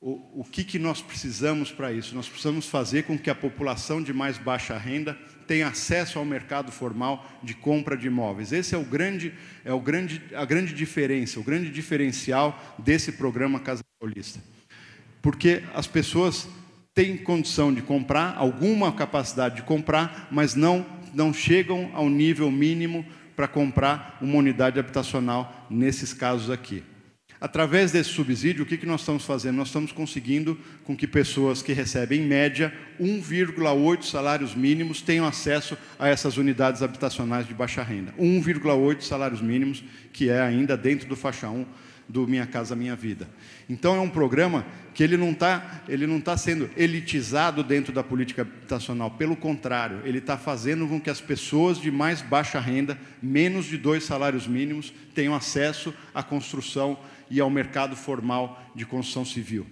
o, 0.00 0.40
o 0.40 0.44
que, 0.44 0.64
que 0.64 0.78
nós 0.78 1.02
precisamos 1.02 1.70
para 1.70 1.92
isso? 1.92 2.14
Nós 2.14 2.26
precisamos 2.26 2.66
fazer 2.66 3.02
com 3.02 3.18
que 3.18 3.28
a 3.28 3.34
população 3.34 4.02
de 4.02 4.14
mais 4.14 4.38
baixa 4.38 4.78
renda 4.78 5.16
tem 5.46 5.62
acesso 5.62 6.18
ao 6.18 6.24
mercado 6.24 6.72
formal 6.72 7.28
de 7.42 7.52
compra 7.52 7.96
de 7.96 8.06
imóveis. 8.06 8.50
Esse 8.50 8.74
é 8.74 8.78
o 8.78 8.84
grande, 8.84 9.34
é 9.62 9.72
o 9.72 9.80
grande, 9.80 10.22
a 10.34 10.44
grande 10.46 10.72
diferença, 10.72 11.38
o 11.38 11.42
grande 11.42 11.68
diferencial 11.70 12.58
desse 12.78 13.12
programa 13.12 13.60
Casa 13.60 13.82
Paulista. 13.98 14.40
Porque 15.20 15.62
as 15.74 15.86
pessoas 15.86 16.48
têm 16.94 17.18
condição 17.18 17.72
de 17.72 17.82
comprar, 17.82 18.34
alguma 18.38 18.92
capacidade 18.92 19.56
de 19.56 19.62
comprar, 19.62 20.28
mas 20.30 20.54
não, 20.54 20.86
não 21.12 21.32
chegam 21.34 21.90
ao 21.92 22.08
nível 22.08 22.50
mínimo 22.50 23.04
para 23.36 23.46
comprar 23.46 24.16
uma 24.22 24.38
unidade 24.38 24.78
habitacional 24.78 25.66
nesses 25.68 26.14
casos 26.14 26.48
aqui. 26.48 26.82
Através 27.40 27.90
desse 27.90 28.10
subsídio, 28.10 28.64
o 28.64 28.66
que, 28.66 28.76
que 28.76 28.84
nós 28.84 29.00
estamos 29.00 29.24
fazendo? 29.24 29.56
Nós 29.56 29.68
estamos 29.68 29.92
conseguindo 29.92 30.58
com 30.84 30.94
que 30.94 31.06
pessoas 31.06 31.62
que 31.62 31.72
recebem, 31.72 32.20
em 32.20 32.26
média, 32.26 32.70
1,8 33.00 34.02
salários 34.02 34.54
mínimos 34.54 35.00
tenham 35.00 35.26
acesso 35.26 35.76
a 35.98 36.06
essas 36.06 36.36
unidades 36.36 36.82
habitacionais 36.82 37.48
de 37.48 37.54
baixa 37.54 37.82
renda. 37.82 38.12
1,8 38.18 39.00
salários 39.00 39.40
mínimos, 39.40 39.82
que 40.12 40.28
é 40.28 40.38
ainda 40.38 40.76
dentro 40.76 41.08
do 41.08 41.16
faixa 41.16 41.48
1 41.48 41.64
do 42.10 42.26
Minha 42.26 42.46
Casa 42.46 42.74
Minha 42.74 42.96
Vida. 42.96 43.28
Então 43.68 43.94
é 43.94 44.00
um 44.00 44.10
programa 44.10 44.66
que 44.92 45.02
ele 45.02 45.16
não 45.16 45.30
está 45.30 45.82
ele 45.88 46.06
não 46.06 46.20
tá 46.20 46.36
sendo 46.36 46.68
elitizado 46.76 47.62
dentro 47.62 47.92
da 47.92 48.02
política 48.02 48.42
habitacional, 48.42 49.12
pelo 49.12 49.36
contrário, 49.36 50.00
ele 50.04 50.18
está 50.18 50.36
fazendo 50.36 50.86
com 50.88 51.00
que 51.00 51.08
as 51.08 51.20
pessoas 51.20 51.80
de 51.80 51.90
mais 51.90 52.20
baixa 52.20 52.58
renda, 52.58 52.98
menos 53.22 53.66
de 53.66 53.78
dois 53.78 54.04
salários 54.04 54.46
mínimos, 54.46 54.92
tenham 55.14 55.34
acesso 55.34 55.94
à 56.14 56.22
construção 56.22 56.98
e 57.30 57.40
ao 57.40 57.48
mercado 57.48 57.94
formal 57.94 58.60
de 58.74 58.84
construção 58.84 59.24
civil. 59.24 59.66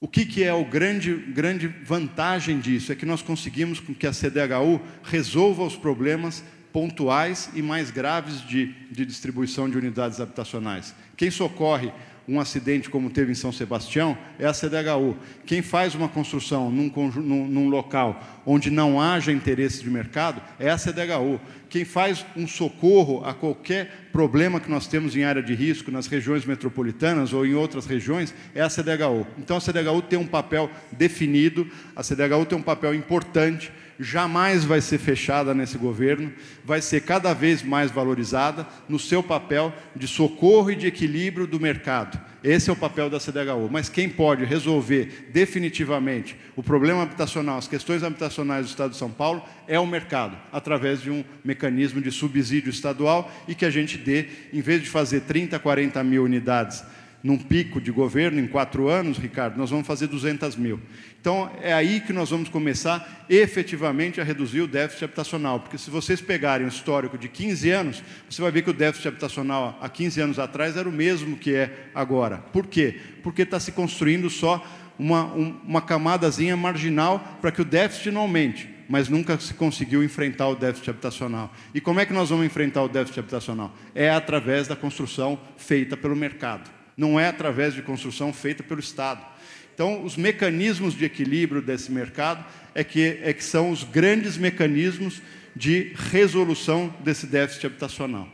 O 0.00 0.08
que, 0.08 0.24
que 0.24 0.42
é 0.42 0.48
a 0.48 0.62
grande, 0.62 1.14
grande 1.14 1.68
vantagem 1.68 2.58
disso? 2.58 2.90
É 2.90 2.96
que 2.96 3.04
nós 3.04 3.20
conseguimos 3.20 3.80
que 3.80 4.06
a 4.06 4.12
CDHU 4.12 4.80
resolva 5.02 5.62
os 5.62 5.76
problemas 5.76 6.42
pontuais 6.72 7.50
e 7.54 7.62
mais 7.62 7.90
graves 7.90 8.40
de, 8.42 8.74
de 8.90 9.04
distribuição 9.04 9.68
de 9.68 9.76
unidades 9.76 10.20
habitacionais. 10.20 10.94
Quem 11.16 11.30
socorre 11.30 11.92
um 12.30 12.38
acidente 12.38 12.88
como 12.88 13.10
teve 13.10 13.32
em 13.32 13.34
São 13.34 13.50
Sebastião 13.50 14.16
é 14.38 14.46
a 14.46 14.52
CDHU. 14.52 15.16
Quem 15.44 15.62
faz 15.62 15.96
uma 15.96 16.08
construção 16.08 16.70
num, 16.70 16.88
num, 17.16 17.46
num, 17.48 17.68
local 17.68 18.42
onde 18.46 18.70
não 18.70 19.00
haja 19.00 19.32
interesse 19.32 19.82
de 19.82 19.90
mercado 19.90 20.40
é 20.58 20.70
a 20.70 20.78
CDHU. 20.78 21.40
Quem 21.68 21.84
faz 21.84 22.24
um 22.36 22.46
socorro 22.46 23.24
a 23.24 23.34
qualquer 23.34 24.10
problema 24.12 24.60
que 24.60 24.70
nós 24.70 24.86
temos 24.86 25.16
em 25.16 25.24
área 25.24 25.42
de 25.42 25.54
risco 25.54 25.90
nas 25.90 26.06
regiões 26.06 26.44
metropolitanas 26.44 27.32
ou 27.32 27.44
em 27.44 27.54
outras 27.54 27.84
regiões 27.84 28.32
é 28.54 28.60
a 28.60 28.68
CDHU. 28.68 29.26
Então 29.36 29.56
a 29.56 29.60
CDHU 29.60 30.02
tem 30.02 30.18
um 30.18 30.26
papel 30.26 30.70
definido, 30.92 31.66
a 31.96 32.02
CDHU 32.04 32.46
tem 32.46 32.56
um 32.56 32.62
papel 32.62 32.94
importante 32.94 33.72
jamais 34.00 34.64
vai 34.64 34.80
ser 34.80 34.96
fechada 34.96 35.52
nesse 35.52 35.76
governo, 35.76 36.32
vai 36.64 36.80
ser 36.80 37.02
cada 37.02 37.34
vez 37.34 37.62
mais 37.62 37.90
valorizada 37.90 38.66
no 38.88 38.98
seu 38.98 39.22
papel 39.22 39.72
de 39.94 40.08
socorro 40.08 40.70
e 40.70 40.76
de 40.76 40.86
equilíbrio 40.86 41.46
do 41.46 41.60
mercado. 41.60 42.18
Esse 42.42 42.70
é 42.70 42.72
o 42.72 42.76
papel 42.76 43.10
da 43.10 43.20
CDHU. 43.20 43.68
Mas 43.70 43.90
quem 43.90 44.08
pode 44.08 44.46
resolver 44.46 45.28
definitivamente 45.30 46.34
o 46.56 46.62
problema 46.62 47.02
habitacional, 47.02 47.58
as 47.58 47.68
questões 47.68 48.02
habitacionais 48.02 48.66
do 48.66 48.70
Estado 48.70 48.92
de 48.92 48.96
São 48.96 49.10
Paulo, 49.10 49.42
é 49.68 49.78
o 49.78 49.86
mercado, 49.86 50.36
através 50.50 51.02
de 51.02 51.10
um 51.10 51.22
mecanismo 51.44 52.00
de 52.00 52.10
subsídio 52.10 52.70
estadual 52.70 53.30
e 53.46 53.54
que 53.54 53.66
a 53.66 53.70
gente 53.70 53.98
dê, 53.98 54.26
em 54.52 54.62
vez 54.62 54.82
de 54.82 54.88
fazer 54.88 55.20
30, 55.20 55.58
40 55.58 56.02
mil 56.02 56.24
unidades 56.24 56.82
num 57.22 57.36
pico 57.36 57.80
de 57.80 57.90
governo, 57.90 58.40
em 58.40 58.46
quatro 58.46 58.88
anos, 58.88 59.18
Ricardo, 59.18 59.58
nós 59.58 59.70
vamos 59.70 59.86
fazer 59.86 60.06
200 60.06 60.56
mil. 60.56 60.80
Então, 61.20 61.50
é 61.60 61.72
aí 61.72 62.00
que 62.00 62.12
nós 62.12 62.30
vamos 62.30 62.48
começar 62.48 63.26
efetivamente 63.28 64.20
a 64.20 64.24
reduzir 64.24 64.62
o 64.62 64.66
déficit 64.66 65.04
habitacional, 65.04 65.60
porque 65.60 65.76
se 65.76 65.90
vocês 65.90 66.20
pegarem 66.20 66.66
o 66.66 66.68
histórico 66.68 67.18
de 67.18 67.28
15 67.28 67.70
anos, 67.70 68.02
você 68.28 68.40
vai 68.40 68.50
ver 68.50 68.62
que 68.62 68.70
o 68.70 68.74
déficit 68.74 69.08
habitacional 69.08 69.78
há 69.82 69.88
15 69.88 70.20
anos 70.20 70.38
atrás 70.38 70.76
era 70.76 70.88
o 70.88 70.92
mesmo 70.92 71.36
que 71.36 71.54
é 71.54 71.88
agora. 71.94 72.38
Por 72.38 72.66
quê? 72.66 72.98
Porque 73.22 73.42
está 73.42 73.60
se 73.60 73.72
construindo 73.72 74.30
só 74.30 74.64
uma, 74.98 75.24
uma 75.24 75.82
camadazinha 75.82 76.56
marginal 76.56 77.38
para 77.40 77.52
que 77.52 77.60
o 77.60 77.64
déficit 77.64 78.10
não 78.10 78.22
aumente, 78.22 78.68
mas 78.88 79.08
nunca 79.10 79.38
se 79.38 79.52
conseguiu 79.52 80.02
enfrentar 80.02 80.48
o 80.48 80.56
déficit 80.56 80.90
habitacional. 80.90 81.52
E 81.74 81.80
como 81.82 82.00
é 82.00 82.06
que 82.06 82.12
nós 82.14 82.30
vamos 82.30 82.46
enfrentar 82.46 82.82
o 82.82 82.88
déficit 82.88 83.20
habitacional? 83.20 83.74
É 83.94 84.10
através 84.10 84.68
da 84.68 84.74
construção 84.74 85.38
feita 85.58 85.96
pelo 85.96 86.16
mercado, 86.16 86.70
não 87.00 87.18
é 87.18 87.28
através 87.28 87.72
de 87.72 87.80
construção 87.80 88.30
feita 88.30 88.62
pelo 88.62 88.78
Estado. 88.78 89.24
Então, 89.72 90.04
os 90.04 90.18
mecanismos 90.18 90.92
de 90.92 91.06
equilíbrio 91.06 91.62
desse 91.62 91.90
mercado 91.90 92.44
é 92.74 92.84
que, 92.84 93.18
é 93.22 93.32
que 93.32 93.42
são 93.42 93.70
os 93.70 93.82
grandes 93.82 94.36
mecanismos 94.36 95.22
de 95.56 95.94
resolução 96.10 96.94
desse 97.02 97.26
déficit 97.26 97.64
habitacional. 97.64 98.28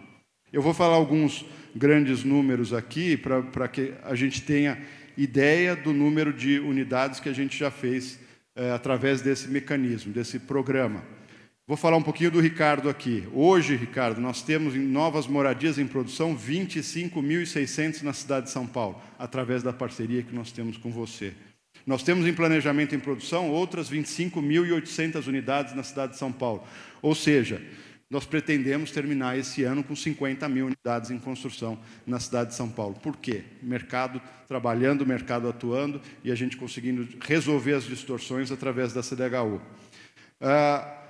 Eu 0.53 0.61
vou 0.61 0.75
falar 0.75 0.97
alguns 0.97 1.45
grandes 1.77 2.25
números 2.25 2.73
aqui 2.73 3.17
para 3.17 3.69
que 3.69 3.95
a 4.03 4.17
gente 4.17 4.43
tenha 4.43 4.79
ideia 5.17 5.77
do 5.77 5.93
número 5.93 6.33
de 6.33 6.59
unidades 6.59 7.21
que 7.21 7.29
a 7.29 7.33
gente 7.33 7.57
já 7.57 7.71
fez 7.71 8.19
é, 8.57 8.73
através 8.73 9.21
desse 9.21 9.47
mecanismo, 9.47 10.13
desse 10.13 10.41
programa. 10.41 11.05
Vou 11.69 11.77
falar 11.77 11.97
um 11.97 12.03
pouquinho 12.03 12.31
do 12.31 12.39
Ricardo 12.39 12.89
aqui. 12.89 13.27
Hoje, 13.33 13.75
Ricardo, 13.75 14.21
nós 14.21 14.41
temos 14.41 14.77
em 14.77 14.79
novas 14.79 15.27
moradias 15.27 15.79
em 15.79 15.87
produção 15.87 16.37
25.600 16.37 18.03
na 18.03 18.13
cidade 18.13 18.47
de 18.47 18.53
São 18.53 18.69
Paulo, 18.69 19.03
através 19.19 19.65
da 19.65 19.73
parceria 19.73 20.23
que 20.23 20.33
nós 20.33 20.53
temos 20.53 20.77
com 20.77 20.93
você. 20.93 21.35
Nós 21.85 22.05
temos 22.05 22.25
em 22.25 22.33
planejamento 22.33 22.95
em 22.95 23.01
produção 23.01 23.51
outras 23.51 23.91
25.800 23.91 25.27
unidades 25.27 25.75
na 25.75 25.83
cidade 25.83 26.13
de 26.13 26.19
São 26.21 26.31
Paulo. 26.31 26.63
Ou 27.03 27.17
seja, 27.17 27.61
nós 28.09 28.25
pretendemos 28.25 28.93
terminar 28.93 29.37
esse 29.37 29.65
ano 29.65 29.83
com 29.83 29.97
50 29.97 30.49
mil 30.49 30.67
unidades 30.67 31.11
em 31.11 31.19
construção 31.19 31.77
na 32.07 32.21
cidade 32.21 32.51
de 32.51 32.55
São 32.55 32.69
Paulo. 32.69 32.95
Por 32.95 33.17
quê? 33.17 33.43
Mercado 33.61 34.23
trabalhando, 34.47 35.05
mercado 35.05 35.49
atuando 35.49 36.01
e 36.23 36.31
a 36.31 36.35
gente 36.37 36.57
conseguindo 36.57 37.09
resolver 37.23 37.73
as 37.73 37.83
distorções 37.83 38.53
através 38.53 38.93
da 38.93 39.03
CDHU. 39.03 39.61
Ah, 40.41 41.06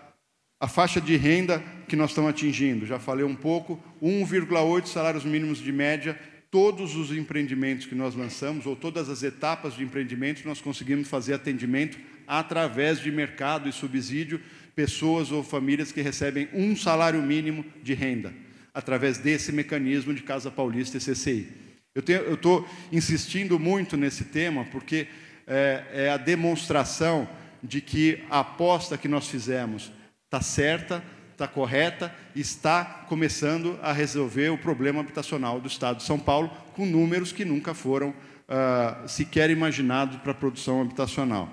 a 0.58 0.66
faixa 0.66 1.00
de 1.00 1.16
renda 1.16 1.62
que 1.86 1.96
nós 1.96 2.10
estamos 2.10 2.30
atingindo, 2.30 2.86
já 2.86 2.98
falei 2.98 3.24
um 3.24 3.34
pouco, 3.34 3.82
1,8 4.02 4.86
salários 4.86 5.24
mínimos 5.24 5.58
de 5.58 5.70
média. 5.70 6.18
Todos 6.50 6.96
os 6.96 7.12
empreendimentos 7.12 7.86
que 7.86 7.94
nós 7.94 8.14
lançamos, 8.14 8.64
ou 8.64 8.74
todas 8.74 9.10
as 9.10 9.22
etapas 9.22 9.74
de 9.74 9.84
empreendimento, 9.84 10.46
nós 10.46 10.60
conseguimos 10.60 11.08
fazer 11.08 11.34
atendimento 11.34 11.98
através 12.26 13.00
de 13.00 13.10
mercado 13.10 13.68
e 13.68 13.72
subsídio 13.72 14.40
pessoas 14.74 15.30
ou 15.30 15.42
famílias 15.42 15.92
que 15.92 16.02
recebem 16.02 16.48
um 16.52 16.76
salário 16.76 17.20
mínimo 17.22 17.64
de 17.82 17.94
renda, 17.94 18.32
através 18.72 19.18
desse 19.18 19.52
mecanismo 19.52 20.14
de 20.14 20.22
Casa 20.22 20.50
Paulista 20.50 20.96
e 20.96 21.00
CCI. 21.00 21.48
Eu 21.94 22.34
estou 22.34 22.68
insistindo 22.92 23.58
muito 23.58 23.96
nesse 23.96 24.24
tema 24.24 24.64
porque 24.66 25.06
é, 25.46 25.84
é 25.92 26.10
a 26.10 26.16
demonstração 26.16 27.28
de 27.62 27.80
que 27.80 28.22
a 28.30 28.40
aposta 28.40 28.98
que 28.98 29.08
nós 29.08 29.28
fizemos 29.28 29.90
está 30.36 30.40
certa, 30.40 31.02
está 31.32 31.48
correta, 31.48 32.14
está 32.34 32.84
começando 33.08 33.78
a 33.82 33.92
resolver 33.92 34.50
o 34.50 34.58
problema 34.58 35.00
habitacional 35.00 35.60
do 35.60 35.68
Estado 35.68 35.98
de 35.98 36.02
São 36.02 36.18
Paulo 36.18 36.50
com 36.74 36.84
números 36.84 37.32
que 37.32 37.44
nunca 37.44 37.72
foram 37.74 38.10
uh, 38.10 39.08
sequer 39.08 39.50
imaginados 39.50 40.16
para 40.18 40.32
a 40.32 40.34
produção 40.34 40.82
habitacional. 40.82 41.50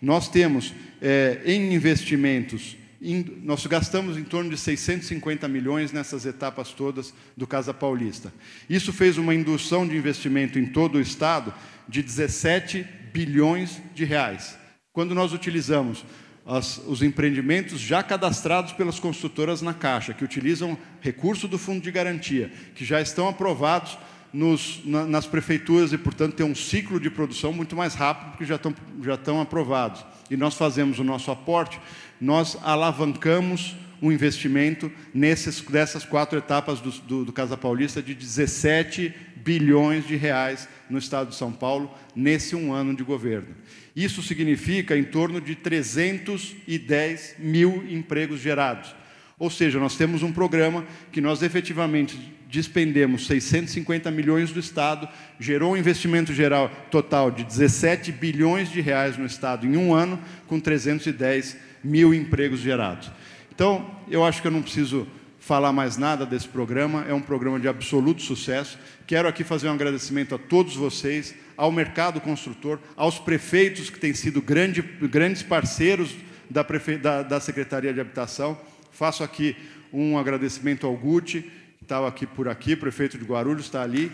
Nós 0.00 0.28
temos 0.28 0.74
é, 1.00 1.40
em 1.44 1.74
investimentos, 1.74 2.76
em, 3.02 3.40
nós 3.42 3.66
gastamos 3.66 4.16
em 4.16 4.22
torno 4.22 4.50
de 4.50 4.56
650 4.56 5.48
milhões 5.48 5.90
nessas 5.90 6.24
etapas 6.24 6.70
todas 6.70 7.12
do 7.36 7.46
Casa 7.46 7.74
Paulista. 7.74 8.32
Isso 8.70 8.92
fez 8.92 9.18
uma 9.18 9.34
indução 9.34 9.88
de 9.88 9.96
investimento 9.96 10.58
em 10.58 10.66
todo 10.66 10.96
o 10.96 11.00
Estado 11.00 11.52
de 11.88 12.02
17 12.02 12.86
bilhões 13.12 13.82
de 13.92 14.04
reais. 14.04 14.56
Quando 14.92 15.14
nós 15.14 15.32
utilizamos 15.32 16.04
as, 16.48 16.80
os 16.86 17.02
empreendimentos 17.02 17.78
já 17.78 18.02
cadastrados 18.02 18.72
pelas 18.72 18.98
construtoras 18.98 19.60
na 19.60 19.74
Caixa, 19.74 20.14
que 20.14 20.24
utilizam 20.24 20.78
recurso 21.02 21.46
do 21.46 21.58
Fundo 21.58 21.82
de 21.82 21.90
Garantia, 21.90 22.50
que 22.74 22.86
já 22.86 23.02
estão 23.02 23.28
aprovados 23.28 23.98
nos, 24.32 24.80
na, 24.84 25.04
nas 25.04 25.26
prefeituras 25.26 25.92
e, 25.92 25.98
portanto, 25.98 26.34
tem 26.34 26.46
um 26.46 26.54
ciclo 26.54 26.98
de 26.98 27.10
produção 27.10 27.52
muito 27.52 27.76
mais 27.76 27.94
rápido, 27.94 28.30
porque 28.30 28.46
já 28.46 28.56
estão, 28.56 28.74
já 29.02 29.14
estão 29.14 29.42
aprovados. 29.42 30.02
E 30.30 30.36
nós 30.38 30.54
fazemos 30.54 30.98
o 30.98 31.04
nosso 31.04 31.30
aporte, 31.30 31.78
nós 32.18 32.56
alavancamos 32.62 33.76
o 34.00 34.10
investimento 34.10 34.90
nesses, 35.12 35.60
dessas 35.60 36.04
quatro 36.04 36.38
etapas 36.38 36.80
do, 36.80 36.90
do, 36.90 37.24
do 37.26 37.32
Casa 37.32 37.56
Paulista 37.56 38.00
de 38.00 38.14
17 38.14 39.14
bilhões 39.48 40.06
de 40.06 40.14
reais 40.14 40.68
no 40.90 40.98
estado 40.98 41.30
de 41.30 41.34
São 41.34 41.50
Paulo, 41.50 41.90
nesse 42.14 42.54
um 42.54 42.70
ano 42.70 42.94
de 42.94 43.02
governo. 43.02 43.56
Isso 43.96 44.22
significa 44.22 44.94
em 44.94 45.04
torno 45.04 45.40
de 45.40 45.54
310 45.54 47.36
mil 47.38 47.82
empregos 47.88 48.40
gerados. 48.40 48.94
Ou 49.38 49.48
seja, 49.48 49.80
nós 49.80 49.96
temos 49.96 50.22
um 50.22 50.30
programa 50.30 50.84
que 51.10 51.22
nós 51.22 51.42
efetivamente 51.42 52.18
despendemos 52.50 53.26
650 53.26 54.10
milhões 54.10 54.52
do 54.52 54.60
Estado, 54.60 55.08
gerou 55.40 55.72
um 55.72 55.76
investimento 55.78 56.34
geral 56.34 56.70
total 56.90 57.30
de 57.30 57.42
17 57.42 58.12
bilhões 58.12 58.70
de 58.70 58.82
reais 58.82 59.16
no 59.16 59.24
Estado 59.24 59.66
em 59.66 59.78
um 59.78 59.94
ano, 59.94 60.20
com 60.46 60.60
310 60.60 61.56
mil 61.82 62.12
empregos 62.12 62.60
gerados. 62.60 63.10
Então, 63.54 63.90
eu 64.10 64.22
acho 64.22 64.42
que 64.42 64.46
eu 64.46 64.52
não 64.52 64.60
preciso 64.60 65.08
falar 65.38 65.72
mais 65.72 65.96
nada 65.96 66.26
desse 66.26 66.48
programa, 66.48 67.04
é 67.08 67.14
um 67.14 67.20
programa 67.20 67.58
de 67.58 67.68
absoluto 67.68 68.22
sucesso. 68.22 68.78
Quero 69.06 69.28
aqui 69.28 69.44
fazer 69.44 69.68
um 69.68 69.72
agradecimento 69.72 70.34
a 70.34 70.38
todos 70.38 70.74
vocês, 70.76 71.34
ao 71.56 71.72
mercado 71.72 72.20
construtor, 72.20 72.78
aos 72.96 73.18
prefeitos 73.18 73.90
que 73.90 73.98
têm 73.98 74.14
sido 74.14 74.42
grande, 74.42 74.82
grandes 74.82 75.42
parceiros 75.42 76.14
da, 76.50 76.62
prefe... 76.64 76.96
da, 76.96 77.22
da 77.22 77.40
Secretaria 77.40 77.92
de 77.92 78.00
Habitação 78.00 78.58
Faço 78.98 79.22
aqui 79.22 79.56
um 79.92 80.18
agradecimento 80.18 80.84
ao 80.84 80.96
Guti, 80.96 81.42
que 81.78 81.84
estava 81.84 82.08
aqui 82.08 82.26
por 82.26 82.48
aqui, 82.48 82.74
prefeito 82.74 83.16
de 83.16 83.24
Guarulhos, 83.24 83.66
está 83.66 83.80
ali. 83.80 84.10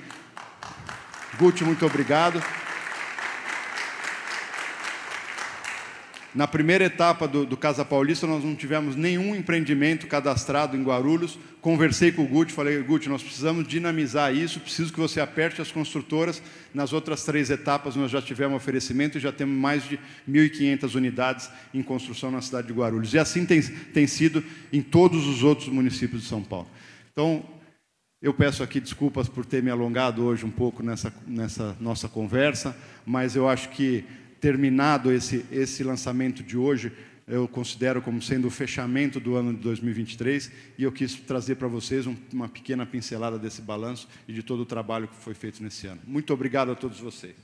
Guti, 1.38 1.64
muito 1.64 1.86
obrigado. 1.86 2.38
Na 6.34 6.48
primeira 6.48 6.84
etapa 6.84 7.28
do, 7.28 7.46
do, 7.46 7.56
Casa 7.56 7.84
Paulista, 7.84 8.26
nós 8.26 8.42
não 8.42 8.56
tivemos 8.56 8.96
nenhum 8.96 9.36
empreendimento 9.36 10.08
cadastrado 10.08 10.76
em 10.76 10.82
Guarulhos. 10.82 11.38
Conversei 11.60 12.10
com 12.10 12.24
o 12.24 12.26
Guti, 12.26 12.52
falei, 12.52 12.82
Guti, 12.82 13.08
nós 13.08 13.22
precisamos 13.22 13.68
dinamizar 13.68 14.34
isso, 14.34 14.58
preciso 14.58 14.92
que 14.92 14.98
você 14.98 15.20
aperte 15.20 15.62
as 15.62 15.70
construtoras. 15.70 16.42
Nas 16.74 16.92
outras 16.92 17.24
três 17.24 17.50
etapas, 17.50 17.94
nós 17.94 18.10
já 18.10 18.20
tivemos 18.20 18.56
oferecimento 18.56 19.16
e 19.16 19.20
já 19.20 19.30
temos 19.30 19.56
mais 19.56 19.88
de 19.88 19.96
1.500 20.28 20.94
unidades 20.96 21.50
em 21.72 21.84
construção 21.84 22.32
na 22.32 22.42
cidade 22.42 22.66
de 22.66 22.72
Guarulhos. 22.72 23.14
E 23.14 23.18
assim 23.18 23.46
tem, 23.46 23.62
tem 23.62 24.06
sido 24.08 24.42
em 24.72 24.82
todos 24.82 25.28
os 25.28 25.44
outros 25.44 25.68
municípios 25.68 26.22
de 26.22 26.28
São 26.28 26.42
Paulo. 26.42 26.68
Então, 27.12 27.44
eu 28.20 28.34
peço 28.34 28.62
aqui 28.64 28.80
desculpas 28.80 29.28
por 29.28 29.46
ter 29.46 29.62
me 29.62 29.70
alongado 29.70 30.24
hoje 30.24 30.44
um 30.44 30.50
pouco 30.50 30.82
nessa, 30.82 31.14
nessa 31.26 31.76
nossa 31.78 32.08
conversa, 32.08 32.76
mas 33.06 33.36
eu 33.36 33.48
acho 33.48 33.68
que 33.68 34.04
terminado 34.44 35.10
esse, 35.10 35.42
esse 35.50 35.82
lançamento 35.82 36.42
de 36.42 36.54
hoje, 36.54 36.92
eu 37.26 37.48
considero 37.48 38.02
como 38.02 38.20
sendo 38.20 38.46
o 38.46 38.50
fechamento 38.50 39.18
do 39.18 39.36
ano 39.36 39.54
de 39.54 39.60
2023 39.60 40.52
e 40.76 40.82
eu 40.82 40.92
quis 40.92 41.14
trazer 41.14 41.54
para 41.54 41.66
vocês 41.66 42.06
um, 42.06 42.14
uma 42.30 42.46
pequena 42.46 42.84
pincelada 42.84 43.38
desse 43.38 43.62
balanço 43.62 44.06
e 44.28 44.34
de 44.34 44.42
todo 44.42 44.60
o 44.60 44.66
trabalho 44.66 45.08
que 45.08 45.16
foi 45.16 45.32
feito 45.32 45.62
nesse 45.62 45.86
ano. 45.86 46.02
Muito 46.06 46.30
obrigado 46.34 46.70
a 46.70 46.74
todos 46.74 47.00
vocês. 47.00 47.34